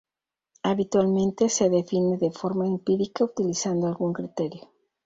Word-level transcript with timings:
Habitualmente 0.63 1.47
se 1.47 1.69
define 1.69 2.17
de 2.17 2.31
forma 2.31 2.65
empírica 2.65 3.23
utilizando 3.23 3.85
algún 3.85 4.13
criterio. 4.13 4.67